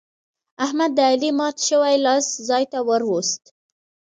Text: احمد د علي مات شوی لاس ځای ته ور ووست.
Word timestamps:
احمد 0.65 0.91
د 0.97 0.99
علي 1.11 1.31
مات 1.39 1.57
شوی 1.67 1.95
لاس 2.05 2.25
ځای 2.47 2.63
ته 2.71 2.79
ور 2.87 3.01
ووست. 3.05 3.43